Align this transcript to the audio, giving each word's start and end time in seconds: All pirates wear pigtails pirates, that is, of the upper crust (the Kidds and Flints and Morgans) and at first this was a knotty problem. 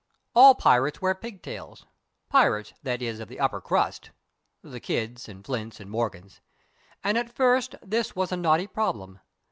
All 0.33 0.55
pirates 0.55 0.99
wear 0.99 1.13
pigtails 1.13 1.85
pirates, 2.27 2.73
that 2.81 3.03
is, 3.03 3.19
of 3.19 3.27
the 3.27 3.39
upper 3.39 3.61
crust 3.61 4.09
(the 4.63 4.79
Kidds 4.79 5.29
and 5.29 5.45
Flints 5.45 5.79
and 5.79 5.91
Morgans) 5.91 6.41
and 7.03 7.19
at 7.19 7.31
first 7.31 7.75
this 7.83 8.15
was 8.15 8.31
a 8.31 8.37
knotty 8.37 8.65
problem. 8.65 9.19